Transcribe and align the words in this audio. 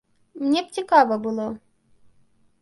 Мне 0.45 0.63
б 0.69 0.73
цікава 0.81 1.19
было. 1.27 1.47